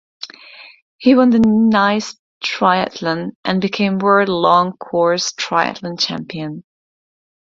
[0.97, 6.63] He won the Nice Triathlon and became World Long Course Triathlon Champion.